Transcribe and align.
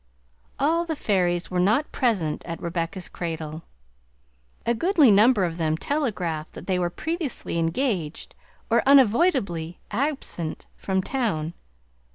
All 0.57 0.83
the 0.83 0.95
fairies 0.95 1.51
were 1.51 1.59
not 1.59 1.91
present 1.91 2.43
at 2.45 2.59
Rebecca's 2.59 3.07
cradle. 3.07 3.61
A 4.65 4.73
goodly 4.73 5.11
number 5.11 5.43
of 5.43 5.57
them 5.57 5.77
telegraphed 5.77 6.53
that 6.53 6.65
they 6.65 6.79
were 6.79 6.89
previously 6.89 7.59
engaged 7.59 8.33
or 8.71 8.81
unavoidably 8.87 9.77
absent 9.91 10.65
from 10.75 11.03
town. 11.03 11.53